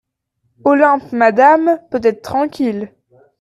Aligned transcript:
Olympe 0.63 1.11
Madame 1.11 1.79
peut 1.91 2.01
être 2.01 2.23
tranquille. 2.23 2.91